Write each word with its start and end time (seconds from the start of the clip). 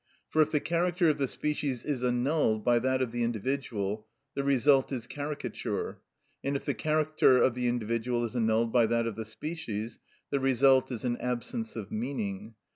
For 0.31 0.41
if 0.41 0.49
the 0.51 0.59
character 0.59 1.09
of 1.09 1.19
the 1.19 1.27
species 1.27 1.85
is 1.85 2.03
annulled 2.03 2.65
by 2.65 2.79
that 2.79 3.03
of 3.03 3.11
the 3.11 3.21
individual, 3.21 4.07
the 4.33 4.43
result 4.43 4.91
is 4.91 5.05
caricature; 5.05 5.99
and 6.43 6.55
if 6.55 6.65
the 6.65 6.73
character 6.73 7.37
of 7.37 7.53
the 7.53 7.67
individual 7.67 8.23
is 8.25 8.35
annulled 8.35 8.73
by 8.73 8.87
that 8.87 9.05
of 9.05 9.15
the 9.15 9.25
species, 9.25 9.99
the 10.31 10.39
result 10.39 10.91
is 10.91 11.05
an 11.05 11.17
absence 11.17 11.75
of 11.75 11.91
meaning. 11.91 12.55